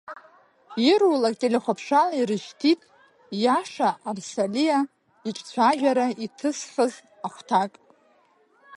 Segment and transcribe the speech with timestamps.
[0.87, 2.81] Ирулак телехәаԥшрала ирышьҭит
[3.43, 4.79] Иаша Арсалиа
[5.27, 6.93] иҿцәажәара иҭысхыз
[7.25, 7.73] ахәҭак.